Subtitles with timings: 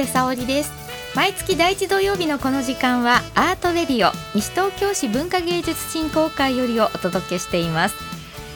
[0.00, 0.72] おはようございます長谷沙織です。
[1.14, 7.96] 毎月第一土曜日のこの時間はアートレディオ西東京市文化芸術振興会よりをお届けしています。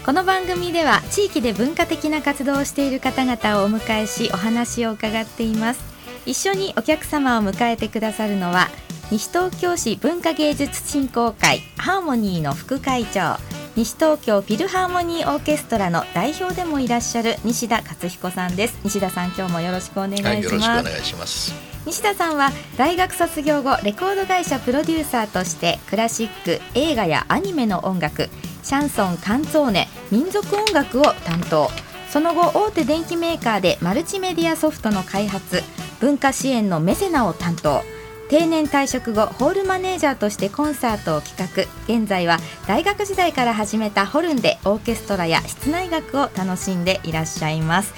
[0.06, 5.80] この番組では地域で文化的な活動をしている方々をお迎えしお話を伺っています。
[6.24, 8.68] 一緒にお客様を迎えてくださるのは
[9.10, 13.38] 西東京市文化芸術振興会ハーモニーの副会長
[13.76, 18.78] 西東京フィルハーモニーオーケストラの代表でもいらっしゃる西田勝彦さんです。
[18.84, 21.52] 西田さん今日もよろしくお願いします、はい、よろしくお願いします。
[21.84, 28.28] 西田さんは大学卒業後レコード会社プロデューサーとしてクラシック映画やアニメの音楽
[28.62, 31.68] シャンソンカンツォーネ民族音楽を担当。
[32.10, 35.64] その後大手電機メーカーでマルチメディアソフトの開発
[36.00, 37.82] 文化支援のメセナを担当
[38.28, 47.92] 定年退職後ホールマネージャーとしてコンサートを企画現在は大学時代から始めたホルンでオーケストラや室内楽を楽しんでいらっしゃいます。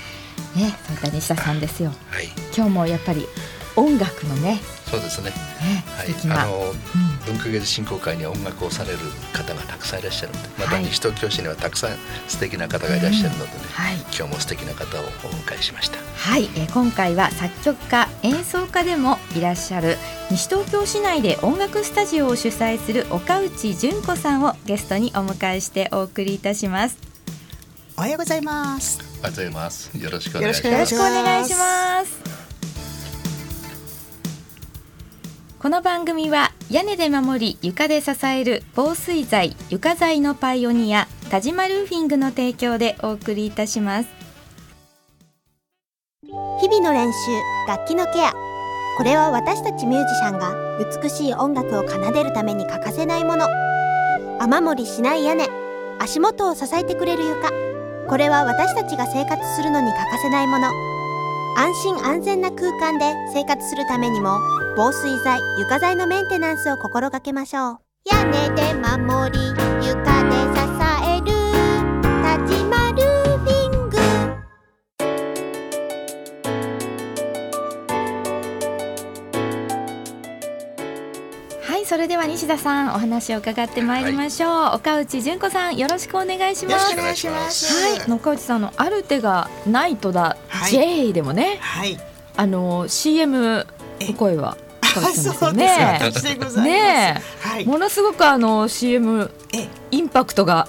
[0.57, 3.27] ねそういった西田さんですよ、はい、今日もやっぱり
[3.77, 5.31] 音楽のねそうですね。
[5.31, 8.99] ねはい、あの、うん、文化芸術振興会に音楽をされる
[9.33, 11.91] 方がたくさんいらっしゃるので、また西東京市にはたくさん
[12.29, 15.99] 素敵な方がいらっしゃるのでね、うんはい、今日も素敵な方をお迎えしました。
[15.99, 19.97] はい、えー、今回は作曲家、演奏家でもいらっしゃる
[20.31, 26.97] 西東京市内で音楽スタジオを主催する岡内純子さんをゲストにお迎えしてお送りいたします。
[27.99, 29.01] おはようございます。
[29.21, 29.99] おはようございます。
[29.99, 30.73] よろしくお願いします。
[30.73, 32.46] よろしくお願いします。
[35.59, 44.09] この番組は屋根で守り床で支える防水材床材のパイオニア田島ルーフィングの提供でお送りいたします。
[46.61, 47.19] 日々の練習
[47.67, 48.33] 楽器のケア
[48.99, 50.55] これは私たちミュージシャンが
[51.03, 53.47] 美しい音楽を奏でるために欠かせないもの。
[54.39, 55.49] 雨漏りしない屋根
[55.99, 57.51] 足元を支えてくれる床。
[58.09, 60.96] これは私たちが生活するのに欠かせないもの。
[61.59, 64.39] 安心安全な空間で生活するためにも
[64.77, 67.79] 防水剤床材のメンテナンスを心がけましょう。
[68.05, 69.39] 屋根で守り
[69.83, 69.95] 床
[70.53, 70.56] で
[81.97, 86.93] それでは西田さんお話を伺ってまいりましょう、はい、岡内純子さんよろしくお願いします。
[86.93, 87.73] お願いします。
[87.73, 88.13] はい。
[88.13, 91.99] 岡内さんのある手がナイトだ、はい、J でもね、はい、
[92.37, 93.67] あの CM
[93.99, 96.65] の声はそうですね。
[96.65, 99.31] ねはい、ものすごくあの CM
[99.91, 100.69] インパクトが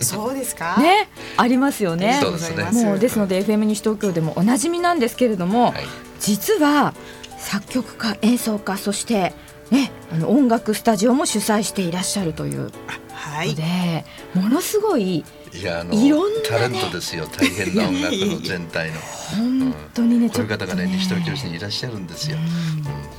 [0.00, 0.78] そうですか？
[0.78, 2.18] ねありますよね。
[2.20, 2.64] そうですね。
[2.72, 5.84] もうですので FM 西東京でもおなじみなんですけれども、はい、
[6.18, 6.92] 実は
[7.38, 9.32] 作曲家演奏家そして
[9.70, 12.74] ねあの音楽スタジオも主催していらっしゃるというので、
[13.12, 18.96] はい、ものすごいいやあのいろんな、ね、タレントですよ大変な音楽の全体の。
[19.36, 22.36] 本当にね、うん、こういう方がね西東京市にいらっしゃるんですよ。
[22.36, 22.40] う
[23.12, 23.16] ん。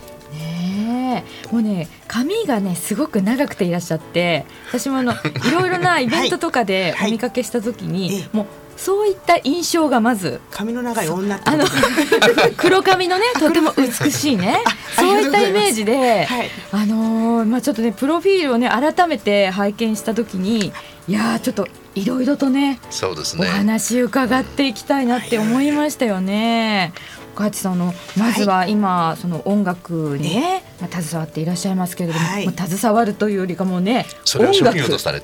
[1.52, 5.14] もうね髪がねすごく長くていらっしゃって私もあの
[5.48, 8.46] いろいろなイベントとかでお見かけした時に、はいはい、もう
[8.78, 11.66] そういった印象がまず髪の長い女あの
[12.56, 14.60] 黒髪のねとても美しいね。
[14.96, 20.72] そういったイメージで、はい、あのー、まあちょっとねプロフィールをね改めて拝見した時に
[21.08, 21.14] い。
[21.14, 23.48] やちょっといろいろとねそうですね。
[23.48, 26.94] お話伺っていきたいなって思いましたよね。
[27.36, 34.80] 岡地さんのまずは今、はい、その音楽にね、まあ、携わっていらっしゃいますけれども、はい、まあ、携わるというよりかもね音楽。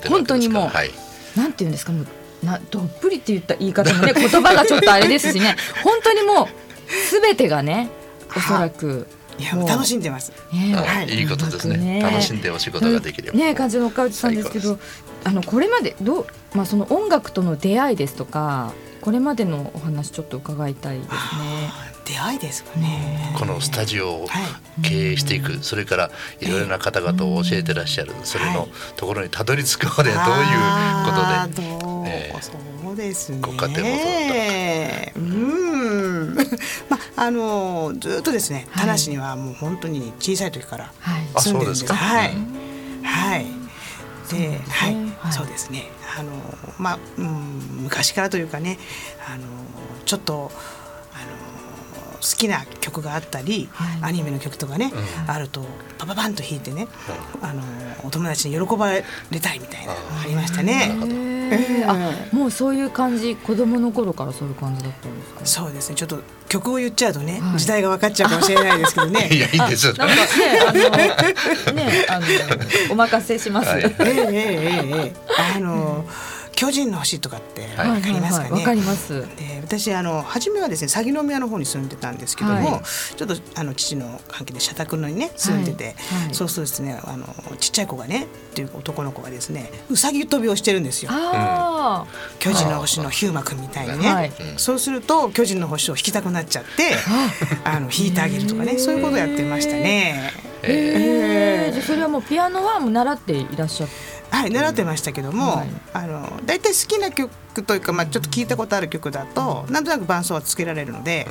[0.08, 0.90] 本当にもう、はい、
[1.36, 2.06] なんていうんですかもう
[2.44, 5.56] などっぷりって言った言い方もね 言葉がちょっとあれですしね。
[5.82, 6.48] 本当にもう
[7.08, 7.88] すべてがね
[8.36, 9.06] おそらく。
[9.36, 10.32] いや楽しんでます。
[10.52, 11.76] ね、はい、いいことですね。
[11.76, 12.00] ね。
[12.00, 14.78] 楽しんでお仕事ができるね感じの岡内さんですけど、
[15.24, 21.14] あのこれまでどうまあその音楽との出会いですとか、これまでのお話ちょっと伺いたいですね。
[22.04, 23.34] 出会いですかね。
[23.36, 24.26] このスタジオを
[24.82, 26.10] 経営していく、はい、それから
[26.40, 31.12] いろいろな方々を教えてらっしゃる、それのところにたどり着くまでどういうこ
[31.76, 32.52] とで、えー、そ
[32.92, 33.38] うですね。
[33.40, 33.94] ご家庭も
[35.16, 36.34] うん
[36.88, 40.92] まああのずっとですね田無にはもう本当に小さい時から
[41.38, 42.34] 住んでるんです、はい、
[43.02, 43.46] はい、
[44.30, 45.84] で、はい、そうですね。
[46.18, 46.30] あの
[46.78, 48.78] まあ、うん、昔からというかね、
[49.28, 49.44] あの
[50.04, 50.50] ちょっと
[52.24, 54.90] 好きな曲があったり、はい、アニメの曲とかね、
[55.26, 55.62] うん、あると
[55.98, 56.88] パパパンと弾いてね、
[57.42, 57.62] あの
[58.02, 59.04] お友達に喜ばれ
[59.42, 60.96] たいみたいなありましたね。
[61.50, 61.90] えー、
[62.32, 65.40] あもうそういう感じ子供の頃からそういう感じだったんですか？
[65.64, 65.96] そうですね。
[65.96, 66.18] ちょっと
[66.48, 69.28] 曲を言っちゃうとね、はい、時代が分かっちゃうかもしれないですけどね。
[69.32, 70.22] いやいいですよなんかね
[70.68, 72.26] あのねあの
[72.92, 78.50] お任せします、はい、えー、えー、えー、えー、あの、うん巨人の星とかってわかりますかね？
[78.50, 79.20] わ、かります。
[79.36, 82.82] で私あの初めはですね鷺宮の方に住んでたんですけども、はい、
[83.16, 85.94] ちょっとあの父の関係で社宅のにね住んでて、はい。
[86.26, 87.26] はい、そうするとですねあの
[87.58, 91.10] ちっちゃい子がねっていう男の子がですねうさぎ跳びをしてるんですよ。
[92.38, 96.94] 巨人の星のヒューマ君みたいにね、そうすると巨人の星を引きたくなっちゃって
[97.64, 100.32] あの引いてあげるとかねそういうことをやってましたね。
[100.62, 103.86] えー、えー、それはもうピアノはもう習っていらっしゃ
[104.34, 107.30] はい習ってましたけども、はい、あの大体好きな曲
[107.62, 111.26] というか、まあ、ちょっと聞いたことある曲だとなんとなく伴奏はつけられるので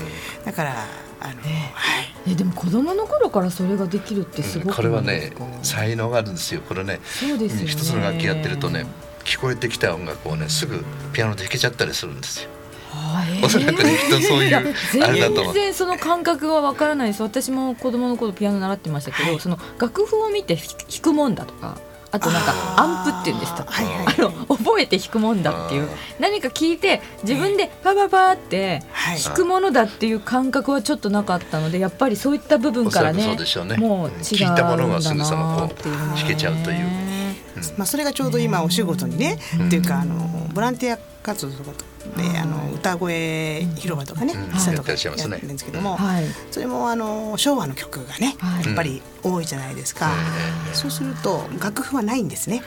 [0.46, 0.74] だから
[1.20, 5.34] あの、えー、はい、えでも子供の頃からそれができるってすごく、うん、これはね
[5.64, 6.62] 才能があるんですよ。
[6.62, 7.68] これねそうですね。
[7.68, 8.86] 一つの楽器やってるとね
[9.24, 10.84] 聞こえてきた音楽をねすぐ
[11.14, 12.50] ピアノで弾けちゃったりするんですよ。
[13.44, 17.24] おそらくねきっとそういうあれだと全然その感覚はわからないです。
[17.24, 20.66] 私も子供の頃ピアノ習ってましたけど、はい、その楽譜を見て弾
[21.02, 21.78] くもんだとか
[22.14, 25.90] あとなんかアンプっていうんですか、はいはい、あの覚えて弾くもんだっていう。
[26.20, 28.84] 何か聞いて自分でパパパって
[29.26, 33.78] 弾くものだっていう感覚はちょっとなかったのでやっぱりそういった部分からねね。
[33.78, 35.84] もう違うん聞いたものがすぐそのこう
[36.16, 37.14] 弾けちゃうという。
[37.78, 41.72] まあ、それがちょうど今お仕事にね、っていうかあのボランティア活動とか
[42.18, 45.98] であの歌声広場とかね、喫とかやってるんですけども、
[46.52, 48.36] それもあの昭和の曲がね、
[48.66, 50.12] やっぱり多いじゃないですか、
[50.74, 52.62] そうすると楽譜はないんですね。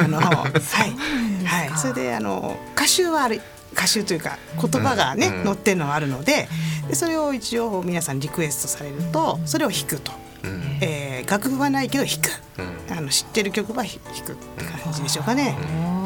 [0.00, 1.44] あのはい。
[1.44, 3.40] はい、それであの歌集はある
[3.72, 6.48] 歌集というか言葉がね、載ってるのはあるので
[6.88, 10.12] でそれを一応皆さんリクエストされるとそれを弾くと。
[10.44, 10.78] うん。
[10.80, 12.28] えー、楽譜はないけど弾く、
[12.60, 13.90] うん、あの知ってる曲は弾
[14.24, 15.56] くって感じでしょうかね。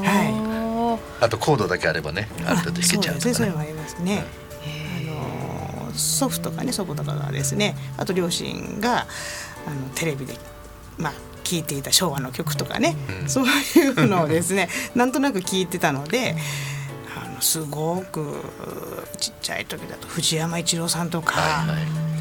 [0.03, 0.32] はい
[1.23, 4.25] あとコードだけあればねある程度弾けちゃうとか、ね、そういうのありますね。
[4.99, 9.07] あの祖父とかね祖母とかがですねあと両親が
[9.67, 10.35] あのテレビで
[10.99, 11.13] まあ
[11.45, 16.37] 聴いていた昭和の曲とかね、うん、そういうのをですね なんとなく聞いてたので。
[17.15, 18.43] あのすごく
[19.19, 21.67] ちっちゃい時だと藤山一郎さんとか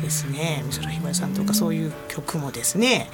[0.01, 3.09] ですね、美空ひばりさんとかそういう曲もですね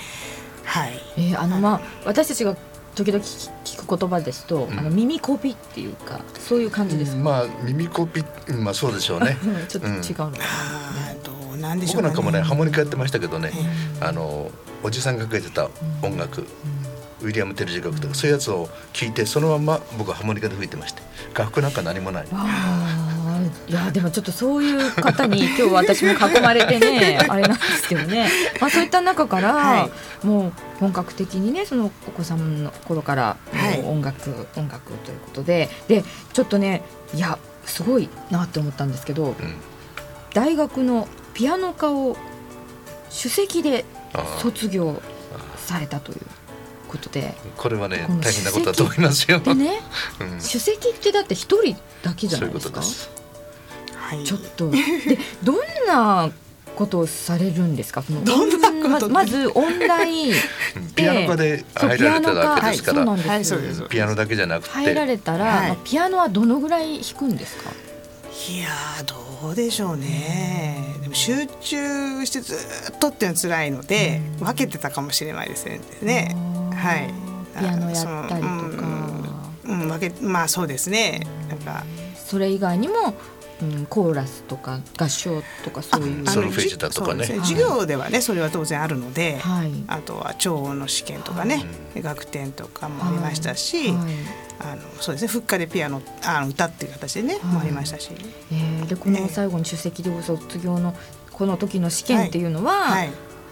[0.63, 2.57] はい、えー、あのまあ私たちが
[2.97, 8.23] 時々聞く言葉ですと、うん、あの耳コピっていうかそういう感じですか、うん、まあ耳コピ
[8.59, 9.37] まあそうでしょうね。
[9.69, 10.31] ちょっと違うのかな、
[11.53, 13.51] うん、なんでしょう、ね、僕なんかもねハーモニカやってましたけどね、
[14.01, 14.49] あの
[14.83, 15.69] おじさんがかけてた
[16.01, 16.47] 音楽、
[17.21, 21.03] ウィリアム・テルジ楽とかそういうやつを聞いてそのまま僕はハーモニカで吹いてまして
[21.35, 22.27] 楽譜なんか何もない。
[23.67, 28.29] いやでもちょっとそういう方に 今日私も囲まれてね あれなんですけどね、
[28.59, 29.89] まあ、そういった中から、は
[30.23, 33.37] い、もう本格的にねそのお子さんの頃から
[33.83, 35.69] 音楽、はい、音楽ということで。
[35.87, 36.03] で
[36.33, 36.83] ちょっとね
[37.13, 39.35] いやすごいなって思ったんですけど、うん、
[40.33, 42.15] 大学のピアノ科を
[43.09, 43.85] 首席で
[44.41, 45.01] 卒業
[45.57, 46.19] されたという。
[46.87, 47.35] ことで。
[47.57, 49.39] これはね大変なことだと思いますよ。
[49.39, 49.81] でね、
[50.19, 52.81] うん、首席ってだって一人だけじゃないですか？
[54.25, 54.69] ちょっと。
[54.71, 54.77] で
[55.43, 55.57] どん
[55.87, 56.29] な
[56.75, 58.01] ことをされるんですか？
[58.03, 60.07] そのどんなままず音大
[60.95, 64.69] ピアノ科で入られたわけですから、はい、ピアノだけじゃなくて。
[64.69, 67.71] 入られたら、はい、ピアノはどのぐらい弾くんですか？
[68.49, 68.67] いや
[69.41, 70.77] どうでしょうね。
[71.01, 75.65] でも集中してずっとっていうのは辛いので、うん、分けてたかもしれないです
[76.01, 76.35] ね。
[76.75, 77.11] はい。
[77.59, 78.53] ピアノやったりとか。
[79.65, 81.21] うん、うん、分けまあそうですね。
[81.49, 81.83] なんか。
[82.15, 83.15] それ以外にも
[83.61, 86.27] うん、コーラスとか合唱とかそういう。
[86.27, 93.95] ソルフェージュだとかね、ね、授業ではねそれは当然あるので、はい、あとは聴音の試験とかね、はい、学点とかもありましたし、はい、
[94.59, 98.11] あのそうですね復活でピアノあの歌っていう形でね、もありましたし、
[98.51, 100.93] えー、でこの最後に首席で卒業の
[101.31, 103.05] この時の試験っていうのは、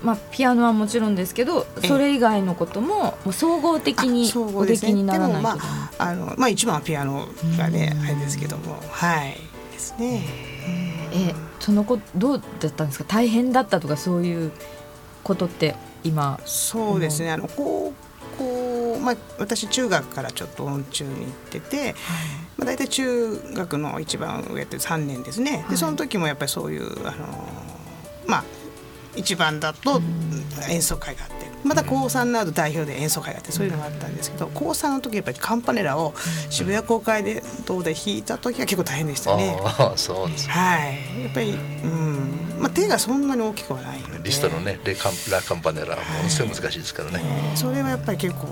[0.04, 9.55] まあ、ピアノはもちろんですけどそれ以外のことももう総合的におできにならないと、まああのまあ、一番はピアノがねあれですけどもはい。
[9.76, 10.24] ですね。
[11.14, 13.06] えその子どうだったんですか？
[13.08, 14.52] 大変だったとかそういう
[15.24, 16.40] ことって今。
[16.46, 17.32] そうですね。
[17.32, 17.94] あの高
[18.38, 21.94] 校、まあ、私中学からちょっと音中に行ってて、はい、
[22.58, 27.28] まあ、大体中学の一番上って3年ですね、でその時もやっぱりそういうあの
[28.28, 28.44] まあ
[29.16, 30.02] 一番だと
[30.70, 36.14] 演奏会があってまた高3になると代表で演奏会があってそういうのがあったんですけど高3の時やっぱりカンパネラを
[36.50, 39.58] 渋谷公会でどうで弾いた時は結構大変でしたね。
[39.64, 47.18] あそうですはいやっぱり、うんまあ、手がそんなに大きくはないのでリストのねレカンラカンパネラものすごい難しいですからね。
[47.18, 48.48] はい、それはやっぱり結構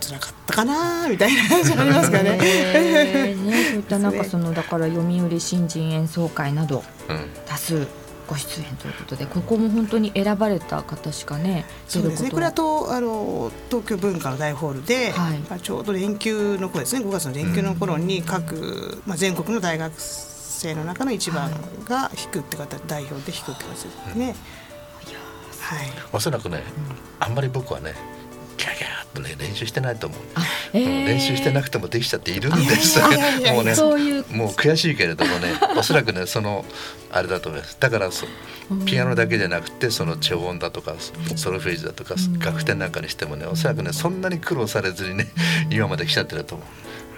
[0.00, 2.36] 辛かったかなみたいな感じありますかね。
[2.36, 6.84] ねそういったなんかそのだから読売新人演奏会など
[7.46, 7.86] 多数
[8.28, 12.30] ご出演ということでここも本当に選ばれた方しかねそうですね。
[12.30, 17.04] これはとあの東京文化の大ホールで、はい、ちょうど連休の頃ですね。
[17.04, 21.50] 5月の連休の頃に各、まあ、全国の大学生性の中の一番
[21.84, 24.34] が弾くって方代表で弾くって形ですね。
[25.60, 26.62] はい、おそらくね、
[27.18, 27.94] あんまり僕はね
[28.58, 30.18] ギャギャとね練習してないと思う、
[30.72, 33.00] えー、練習してなくてもできちゃっているんです。
[33.00, 33.08] も
[33.60, 33.74] うね
[34.30, 36.64] もう悔しいけれどもねおそらくねその
[37.10, 37.76] あれだと思います。
[37.80, 38.26] だからそ
[38.86, 40.94] ピアノだけじゃなくてその超音だとか
[41.36, 45.26] ソロフェーズだとか楽天なんかにしてもねおそらくねそんなに苦労されずにね
[45.70, 46.66] 今まで来ちゃってると思う。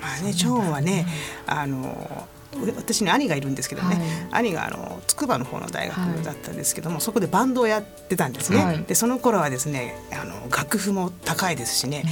[0.03, 1.07] まあね、超音はね
[1.47, 2.29] あの
[2.77, 3.97] 私に兄がいるんですけどね、
[4.31, 12.05] はい、兄があの筑波の方の大学だったんですけども、はい、そこでバンドをやってたんですね、はい、でその頃はですねあの楽譜も高いですしね、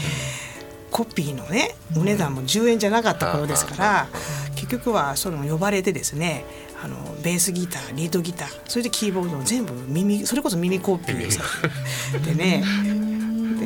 [0.91, 4.07] コピーのねお値段も10円じゃなかった頃ですから、
[4.55, 6.45] 結局はその呼ばれてですね
[6.83, 12.25] あのベースギターリードギターそれでキーボードを全部耳それこそ耳コピー。
[12.25, 12.63] でね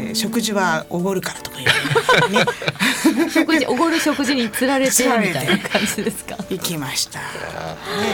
[0.07, 2.45] で食事はおごるからとか言う、ね、
[3.31, 6.37] 食事おごる食事につられてみたいな感じですか？
[6.51, 7.25] 行きました、ね、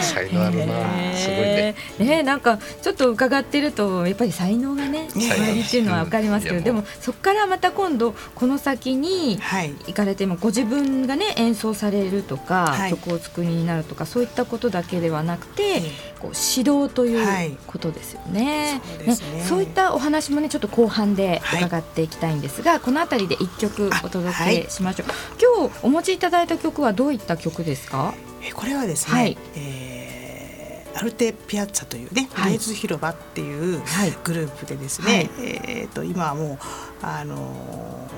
[0.02, 0.74] 才能あるな、
[1.16, 1.74] すごいね。
[1.98, 9.38] ねなんかちょっと伺ってるとやっぱり才能がね終わりっていうのはわかりますけど、でもそこからまた今度この先に
[9.86, 15.82] 行かれてもご自分がね演奏されるとか、曲を作りになるとかそういったことだけではなくて、
[16.20, 19.16] こう指導ということですよね,、ね。
[19.46, 24.32] そういったお話もねちょっと後半で伺っていきたいんですが、この辺りで一曲お届
[24.64, 25.08] けしましょう、
[25.40, 28.14] 今日お持ちいただいた曲はどういった曲ですか？
[28.54, 33.82] これはですね、はい、えー、アルテ・ピアッツァというね、はい、ズ広場っていう
[34.22, 36.58] グループでですね、はい、えーと、今はもう
[37.00, 37.34] あの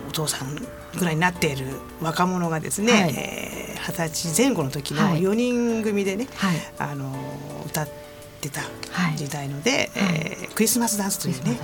[0.08, 0.56] お父さん
[0.98, 1.66] ぐらいになっている
[2.00, 7.14] 若者がですね、はい、えー、20歳前後の時の4人組でね、はい、あの
[7.66, 7.88] 歌っ
[8.40, 8.62] てた
[9.16, 11.58] 時代ので、はい、えー、クリスマスダンスというね、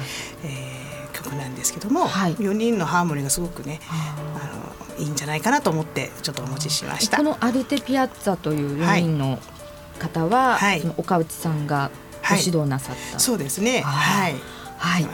[0.44, 0.81] えー、
[1.22, 7.16] 曲なんですけども、はい、4人のハーモニーがすごくねあのいいんじゃないかなと思ってちょっとお持ちしました。
[7.16, 9.38] このアルテピアッツァという4人の
[9.98, 11.90] 方は、はい、その岡内さんが
[12.28, 13.80] ご指導なさった、はい、そうですね。
[13.80, 14.34] はい。
[14.78, 15.08] はい、は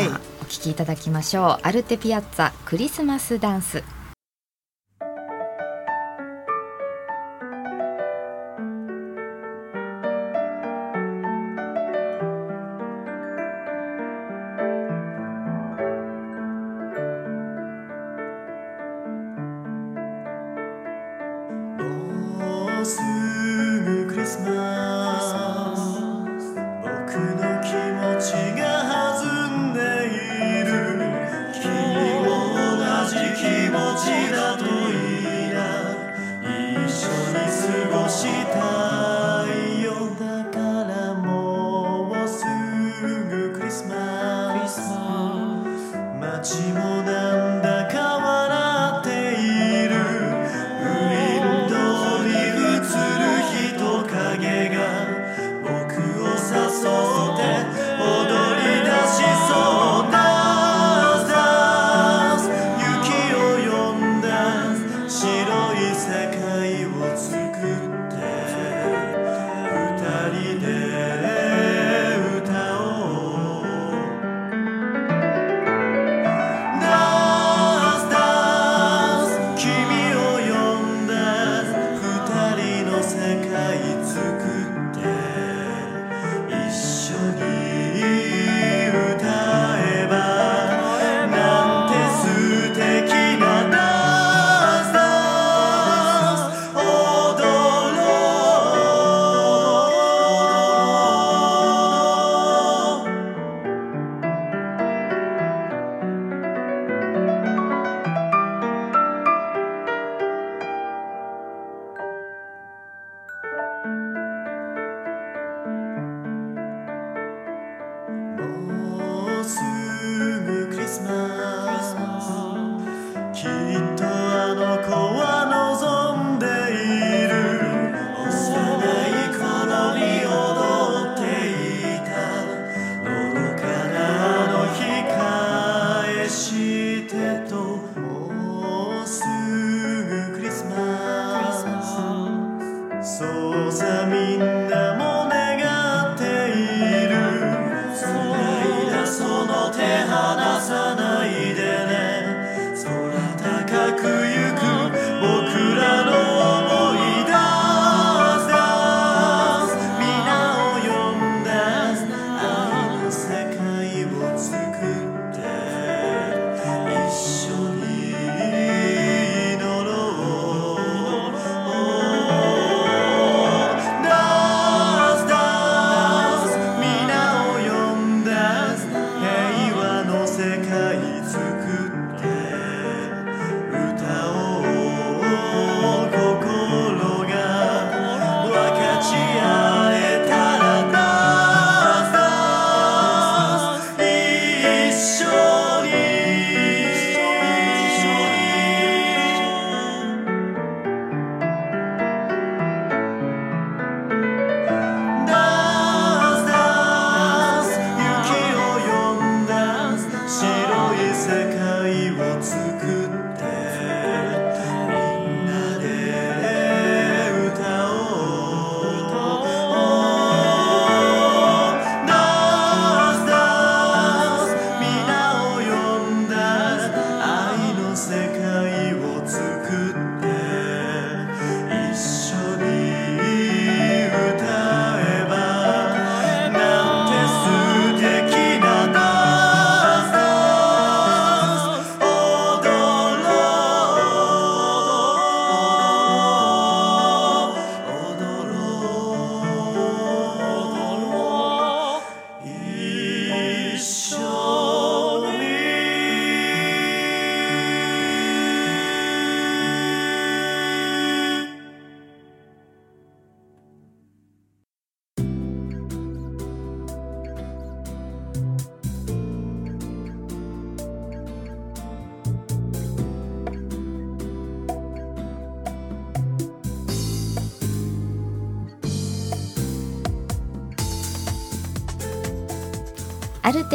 [0.00, 0.08] い、
[0.40, 1.66] お聞きいただきましょう。
[1.66, 3.84] アルテピアッツァクリスマスダンス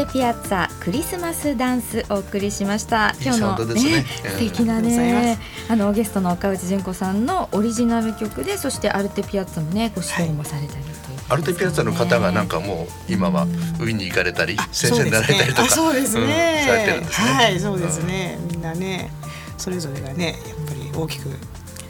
[0.05, 3.13] テピアッツァクリスマスダンスお送りしました。
[3.21, 5.37] 今日のね、ね素敵なね
[5.69, 11.23] あのゲストの岡内純子さんのオリジナル曲でそしてアルテピアッツァもねご指導もされたりという、ね。
[11.29, 17.31] アルテピアッツァの方がなんかもう今はウィーンに行かれたり先生になられたりとかそうですね、されてるんですね。
[17.33, 19.11] はいそうですね、みんなね
[19.59, 21.37] それぞれがねやっぱり大きく言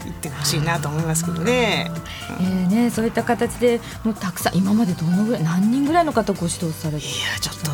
[0.09, 1.91] ってほしいなと思いますけどね。
[2.39, 7.71] えーね、そういった形でもうたくさん今までどのぐらい何人ぐらいの方ご指導されていやちょっと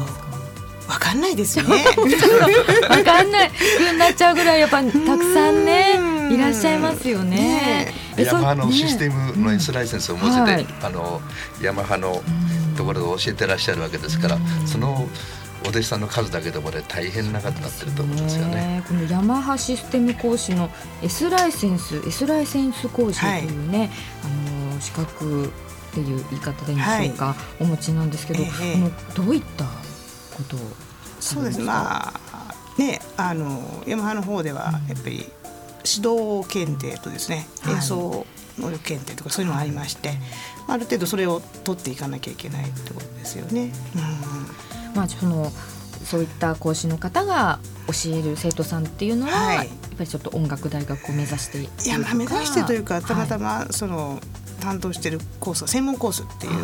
[0.92, 1.84] わかんないですよね。
[2.90, 3.52] わかんない。
[3.92, 6.00] になっちゃうぐらいやっぱたくさんね
[6.32, 7.94] いらっしゃいますよね。
[8.16, 11.22] ねヤマハのシステムの S ライセンスを持ってて、はい、あの
[11.62, 12.22] ヤマハの
[12.76, 15.08] ところで教えてらっしゃるわけですから、その
[15.66, 18.84] お弟子さんの数だけでもね大変な数になってると思うんですよね。
[18.88, 20.70] このヤマハシステム講師の
[21.02, 23.90] S ライセンス S ライセンス講師というね、はい、
[24.72, 25.50] あの資格っ
[25.94, 29.66] ていう言い方でいいんでしょうか、はい、お持ちなんですけど、えー、このどういった
[30.36, 30.60] ことを
[31.20, 31.60] そうです。
[31.60, 32.14] まあ
[32.78, 35.26] ねあのヤマハの方ではやっぱり
[35.86, 38.26] 指導検定とですね、演奏
[38.60, 40.12] 能力検定とかそういうのがありまして、
[40.68, 43.72] ある程度それを取っていかなきゃいけないってことですよね。
[43.96, 45.52] うんまあ、その
[46.04, 54.20] そういった講師の方が教える生徒さんっていうのは、はい、やっぱりちょっと音楽大学を目指していや、まあ、目指してというかたまたまその、はい、
[54.62, 56.58] 担当しているコース専門コースっていうあ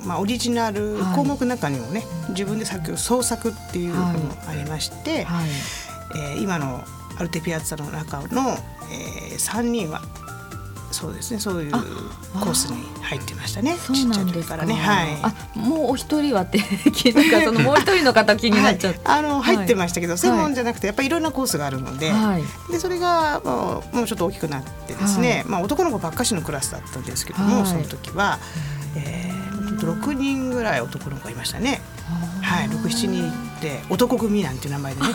[0.00, 5.48] の、まあ、オリジナル項目の中にもね、はい、自分で作曲創作っていうのもありまして、はい。
[6.14, 6.84] えー、今の
[7.18, 8.56] アルテピアッツァの中の、
[8.90, 10.02] えー、3人は
[11.02, 11.40] そうですね。
[11.40, 13.74] そういうコースに入ってましたね。
[13.74, 14.56] そうなんですか。
[14.56, 14.74] らね。
[14.74, 15.18] はい。
[15.20, 16.60] あもうお一人はって
[16.94, 28.38] 聞いたかそのもう一人の方気になっちゃって、はい、あの入ってましたけど、専門じゃなくてやっぱりいろんなコースがあるので、はい、でそれがもうもうちょっと大きくなってですね、まあ男の子ばっかしのクラスだったんですけども、その時は、
[28.94, 31.82] えー、6人ぐらい男の子がいましたね。
[32.42, 33.32] はい、六七人
[33.62, 35.06] って男組なんていう名前でね。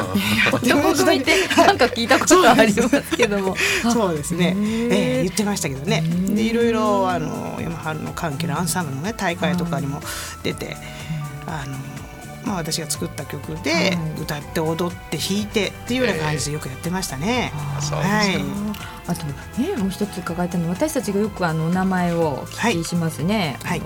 [0.52, 3.54] 男組ってなんか聞いたことありますけども。
[3.92, 4.56] そうですね。
[4.56, 6.02] えー、言ってましたけどね。
[6.30, 10.00] でいろいろあのヤマハの関係のアンサンブルのね大会とかにも
[10.42, 10.76] 出て、
[11.46, 11.76] あの。
[12.42, 17.52] まあ、私が作った曲で歌って踊って弾いてっていうような感じでよくやってましたね。
[17.54, 18.42] はい。
[19.06, 19.26] あと
[19.60, 23.58] ねもう一つ伺いたいの私たちがよくあのお名前をお聞きしますね。
[23.62, 23.82] はい。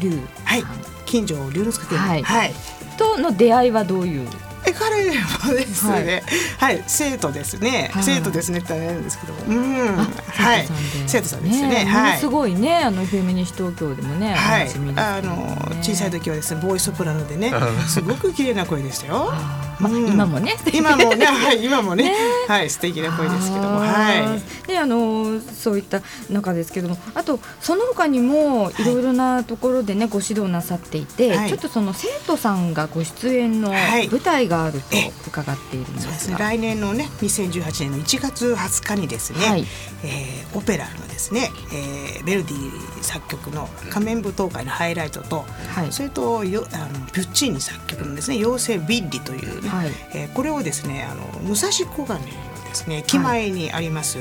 [0.00, 0.64] 龍はい。
[1.06, 2.54] 近所龍之介君、はい、はい、
[2.98, 4.28] との出会いはどういう？
[4.68, 6.24] え彼もですね、
[6.58, 10.66] はい、はい、生徒ですね、はい、生徒ですねって言うんですけどうん、はい、
[11.06, 11.52] 生徒さんで。
[11.52, 17.52] すね、ねはい、すごいね、あのフェミニスト東京でもね、はい、あの小さい時はですね、ボーイソプラノでね、
[17.86, 19.32] すごく綺麗な声でしたよ。
[19.78, 20.56] まあ、今もね。
[20.72, 22.12] 今もね、はい、 今もね。
[22.48, 23.80] はい素敵な声ですけども。
[23.80, 24.66] はい。
[24.68, 26.98] であのそういった中ですけども。
[27.14, 34.96] あとその他にもいろいろなところでね、ご指導なさっていて、ちょっとその生徒さんがご出演の舞台があると
[35.28, 39.66] 伺っているんですが、来年のね2018年の1月20日にですね、はい、
[40.04, 52.26] えー、オペラのですね、えー、ベルディ作曲の「仮面舞踏会」のハイライトと、はい、それとよあのピュッチーニ作曲のですね「妖精ビッリ」というね、はい、えー、これをですねあの武蔵小金の
[52.64, 54.18] ですね駅前にあります、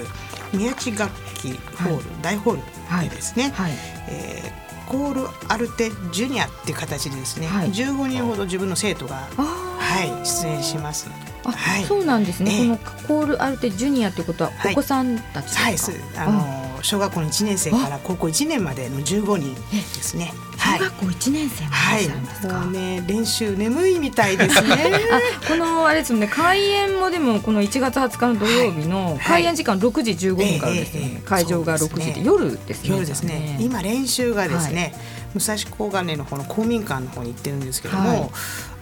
[0.53, 3.71] 宮地楽器ホール、大ホールでですね、はい。
[4.07, 11.09] えー、コール・アルテ・ジュニアっていう形でですね、はい、15人ほど自分の生徒が、はい、出演します。
[11.43, 20.33] はい、そうなんですね、えー、このコール・アルテ・ジュニアということはお子さんたちですか、はい、はい、あの小学校の1年生から高校1年までの15人ですね。
[20.65, 24.91] 小学校1年生はい、ね練習眠いみたいですね。
[25.11, 32.89] あこのあれですね開演もでもこの1月20日の土曜日の開演時間6時15分からですね、会場が6時で、ね、夜ですね。
[32.89, 33.57] 夜ですね。
[33.59, 34.93] 今練習がですね、
[35.35, 38.29] 武蔵小金の方の公民館の方に行ってるんですけども、はい、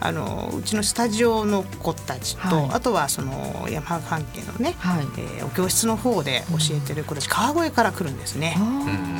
[0.00, 8.56] あのうちのスタジオの子たちと、はい、あとはその山関係のね、はい、えー、お教室の方で教えてる子たち、川越から来るんですね。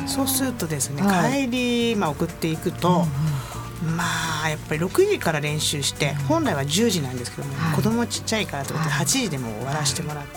[0.07, 3.05] そうするとですね、帰り、まあ、送っていくと、
[3.97, 4.03] ま
[4.45, 10.31] あやっぱり6時から練習して本来は10時なんですけども、はい、子供ちっちゃいからとことで8時でも終わらせてもらって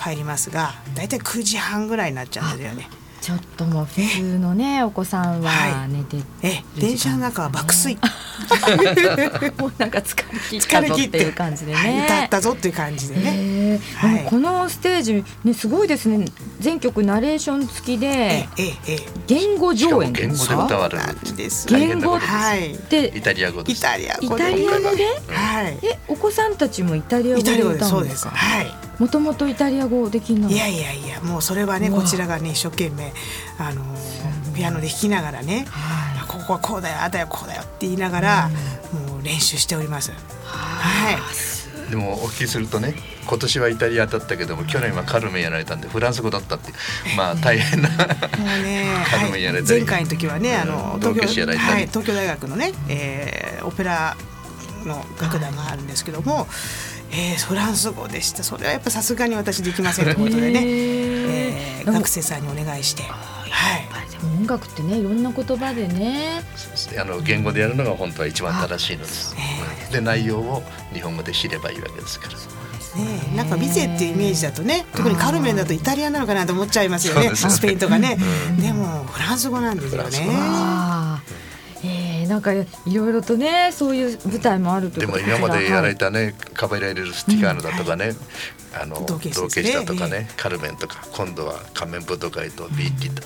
[0.00, 2.88] 帰りますが大体9時半ぐらいになっちゃうんだよね。
[3.26, 7.98] ちょっともう普通のねお子さんは寝て、え電車の中は爆睡。
[9.58, 16.24] もうなんか疲れ切ったぞっていう感じでね、歌ったぞっていう感じでね、はい、このステージねすごいですね。
[16.60, 18.46] 全曲ナレーション付きで
[19.26, 21.02] 言語上演言語で歌われる
[21.66, 22.20] 言語
[22.88, 24.46] でイタリア語イタリア語で。
[25.34, 25.78] はい。
[25.82, 28.30] えお子さんたちもイタリア語で歌うんですか？
[28.30, 33.12] はいもともとイタリア語できないいやいやいやもうそれはねこちらがね一生懸命
[33.58, 33.82] あの
[34.54, 38.50] ピアノで弾きながらね、はい、ここはこうだよあだよこうだよって言いながら、
[39.08, 40.12] もう練習しております。
[40.44, 41.90] はい。
[41.90, 42.94] でもお聞きするとね
[43.28, 46.72] 今年はイタリアだったけども去年はカルメンやられたんでフランス語だったって
[47.16, 47.94] まあ大変なね、
[49.08, 54.16] カルメンやられたり、前回の時はねあの東京,、はい、東京大学のね、えー、オペラ
[54.84, 56.46] の楽団があるんですけども、
[57.12, 58.42] えー、フランス語でした。
[58.42, 63.02] それはやっぱさすがに私できませんということでね、えー、学生さんにお願いして。
[63.02, 63.88] はい、
[64.38, 66.42] 音楽ってねいろんな言葉でね。
[66.98, 69.34] あの言語でやるのが本当は一番正しいのです。
[69.92, 72.36] で内容を日本語で知ればいいわけですから。
[72.96, 77.34] ね、なんかビゼっていうイメージだとね特にカルメンだとイタリアなのかなと思っちゃいますよね。
[77.34, 78.16] スペインとかね、
[78.58, 80.08] でもフランス語なんですよね。
[82.26, 85.06] えー、なんかいろいろとねそういう舞台もあるとで。
[85.06, 88.12] も今までやられたね、カバイライルスティカーノだとかね、
[88.80, 93.22] あの同系したとかね、カルメンとか今度は仮面舞踏会とビーティと、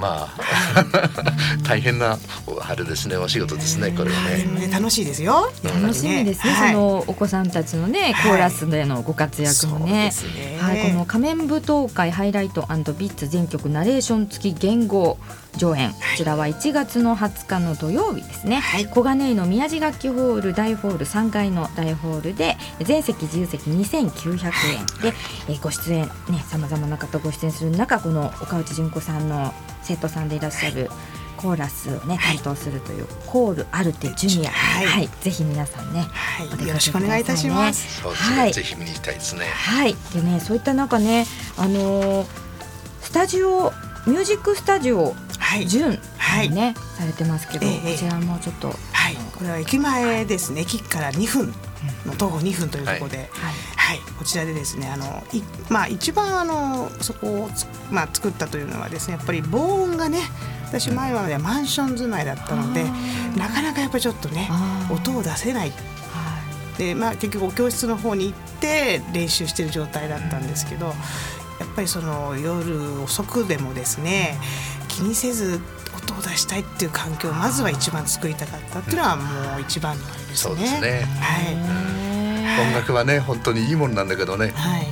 [0.00, 0.84] まあ
[1.62, 2.18] 大変な
[2.60, 4.68] あれですねお仕事ですねこれはね。
[4.72, 5.50] 楽しいですよ。
[5.62, 10.12] 楽しみですね、そのお子さんたちのねコーラスでのご活躍もね。
[10.58, 15.18] はい、この仮面舞踏会ハイライトビッツ全曲ナレーション付き言語
[15.56, 25.12] 上演、こちらは1月の20日の土曜日ですね、はい、小金井の宮地楽器ホール大ホール3階の大ホールで全席自由席2900円で、
[25.48, 30.90] えー、ご出演ねさまざまな方ご出演する中この岡内純子さんの生徒さんでいらっしゃる、
[31.38, 38.02] コーラスをね担当するという、コールアルテジュニア、はい、はい、ぜひ皆さんね、はい、よろしくお願いいたします。
[38.06, 39.46] はい、ぜひ見に行きたいですね。
[39.46, 42.26] はい、でねそういった中ねあのー、
[43.00, 43.72] スタジオ
[44.06, 45.14] ミュージックスタジオ
[45.66, 48.74] 純、はい、ね、されてますけど、えー、こちらもちょっと、は
[49.10, 51.54] い、これは駅前ですね、駅から2分
[52.04, 53.30] の徒歩2分というところで、
[53.88, 57.48] はい、はい、こちらでですねあのい、まあ、一番あのそこを
[57.90, 60.20] まあ、作ったというのはですねやっぱり防音がね
[60.66, 62.84] 私前まではマンション住まいだったので
[63.36, 64.50] なかなかやっぱりちょっとね
[64.90, 65.72] 音を出せない。
[66.76, 70.94] でまあ、結局お教室の方に行って練習してる状態だったんですけどやっ
[71.74, 74.38] ぱりその夜遅くでもですね
[74.86, 75.60] 気にせず
[75.96, 80.36] 音を出したいっていう環境をまずは一番作りたかったっていうのはもう一番のあれですね。
[80.36, 81.04] そうですね。
[81.20, 82.07] はい、
[82.60, 84.82] 音楽はね本当にいいものなんだけどね、はい、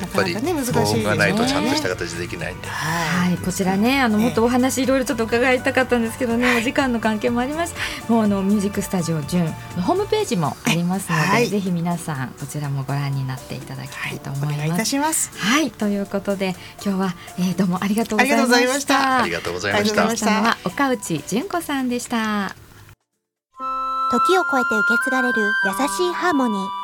[0.00, 7.74] やっぱり、ね、難しいがないとちゃんとした形できないんで、はい、こちらねあのもっとお話いろいろちょっと伺いたかったんですけどね、お時間の関係もあります
[8.08, 14.58] もうあのミュージックスタジオ純のホームページもありますので、はい、ぜひ皆さんこちらもご覧になっていただきたいと思います。
[14.60, 15.70] はい、いたしますはい。
[15.70, 19.22] ということで今日は、えー、どうもありがとうございました。
[19.22, 20.16] ありがとうございました。
[20.16, 20.40] した。
[20.40, 22.54] のは岡内純子さんでした。
[24.10, 26.83] 時を超えて受け継がれる優しいハーモニー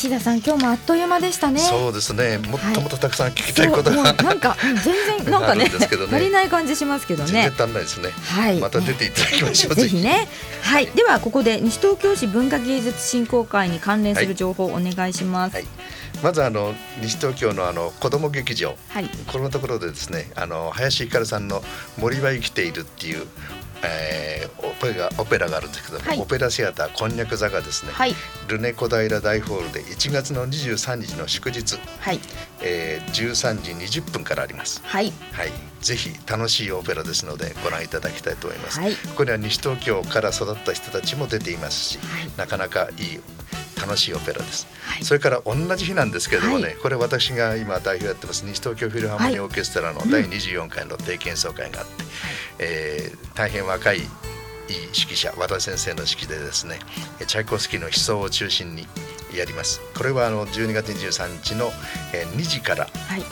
[0.00, 1.58] 西田さん今日もあっという間でしたね。
[1.58, 2.38] そうですね。
[2.38, 5.70] もっともっとたくさん聞きたいことが、はい、なんか全然なんかね ね。
[5.78, 7.30] 足りない感じしますけどね。
[7.30, 8.08] 全然足んないですね。
[8.34, 8.58] はい。
[8.60, 9.74] また出ていただきましょう。
[9.74, 10.26] ぜひね。
[10.62, 10.86] はい。
[10.86, 15.66] ではここで西東京市文化芸術振興会に関連する情報をお願いします、はい、
[16.22, 21.62] まずあの西東京のあの子ども劇場、はい、このところでですねあの林ひかるさんの
[21.98, 23.26] 森は生きているっていう
[23.82, 28.14] えー、オペラオペラがあるんですけども、はい、オペラシアターこんにゃく座がですね、はい、
[28.48, 32.20] ルネ小平大ホールで1月の23日の祝日、はい。
[32.62, 34.82] えー、13時20分からあります。
[34.84, 38.80] はい、はい、ぜひ楽しいオペラですのでご覧いただきたいと思います。
[38.80, 43.20] はい、ここには西東京から育った人たちも出ていますし、はい、なかなかいい
[43.80, 52.12] 楽しいオペラです、はい、それから同じ日なんですけれどもね、はい、これ私が今代表やってます西東京フィルハーモニーオーケストラの第24回の定期演奏会があって、はい、
[52.60, 54.00] えー、大変若い
[54.68, 56.78] 指揮者和田先生の指揮でですね
[57.26, 58.86] チャイコフスキーの悲壮を中心に
[59.36, 59.80] やります。
[59.96, 61.70] これはあの12月23日の
[62.36, 62.88] 2時から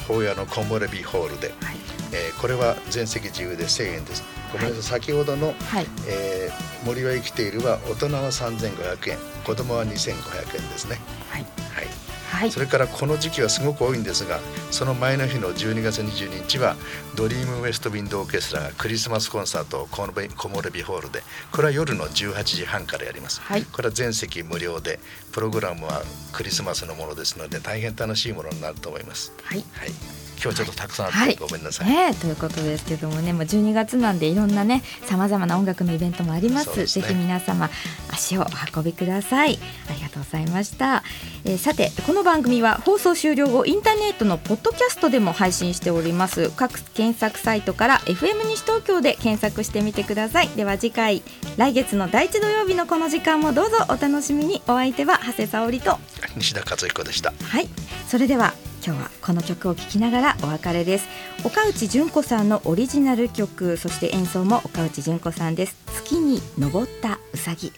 [0.06, 1.76] 法屋のコンボレビホールで、はい、
[2.12, 4.22] えー、これは全席自由で1000円です。
[4.52, 10.98] ごめんなさい、先ほどの、はい、えー、森は生きているは大人は3500円子供は2500円ですね。
[11.30, 12.07] はい、はい
[12.38, 14.38] はい、それからこの時期はすごく多いんですが
[14.70, 16.76] その前の日の12月22日は
[17.16, 25.00] ドリームウエストウィンドオーケストラがクリスマスコンサートをコモレビホールでこれは夜の18時半からやります、はい、これは全席無料で
[25.32, 29.32] プログラムはクリスマスのものですので大変楽しいものになると思います。
[29.42, 37.68] はい、はい今日ちょっとたくさんあって、はい、ごめんなさい、えー、ということですけどもねもう12月なんでいろんなねさまざまな音楽のイベントもあります、ね、ぜひ皆様
[38.10, 39.58] 足を運びください。
[39.90, 41.02] ありがとうございました、
[41.44, 46.50] えー、さてこの番組は放送終了後インターネットのポッドキャストでも配信しております。
[46.50, 50.48] 各検索サイトから FM 西東京で検索してみてください。
[50.48, 51.22] では次回
[51.56, 54.62] 来月の第一土曜日のこの時間もどうぞお楽しみに。
[54.68, 55.98] お相手は長谷沙織と。
[56.36, 57.32] 西田和彦でした。
[57.42, 57.68] はい。
[58.08, 61.06] それでは今日はこの曲を聴きながらお別れです。
[61.44, 65.76] 岡内純子さんのオリジナル曲そして演奏も岡内純子さんです。
[65.86, 67.72] 月に登ったうさぎ。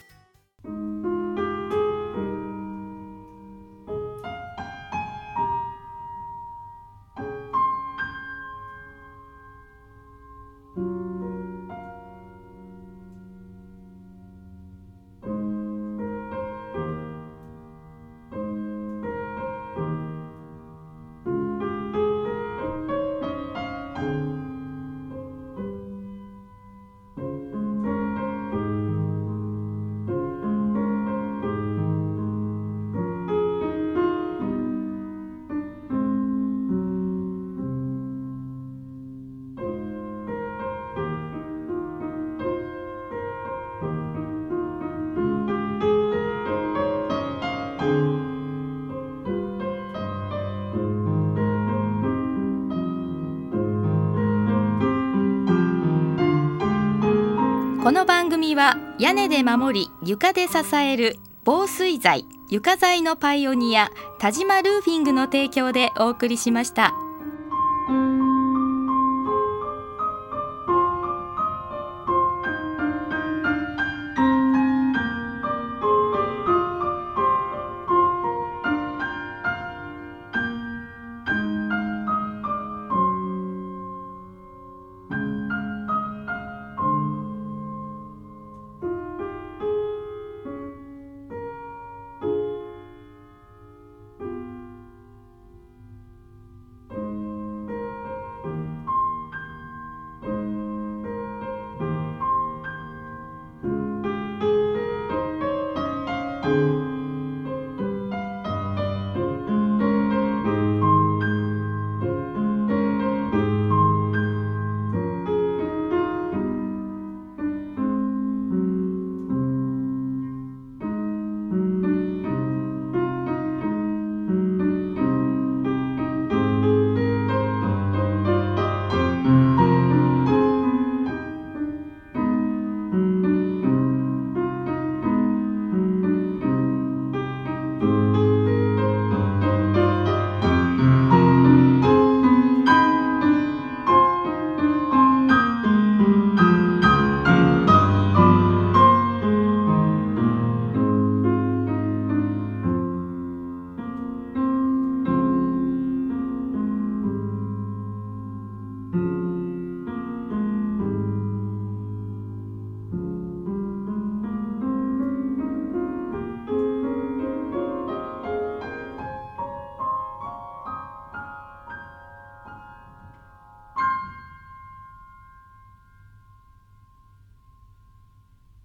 [58.41, 66.91] 組は屋根で守り床で支える防水材床材のパイオニア田島ルーフィングの提供でお送りしました。